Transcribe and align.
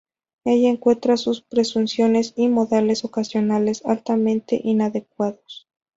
Ella 0.45 0.69
encuentra 0.69 1.15
sus 1.15 1.41
presunciones 1.43 2.33
y 2.35 2.47
modales 2.47 3.05
ocasionales 3.05 3.85
altamente 3.85 4.59
inadecuados. 4.63 5.67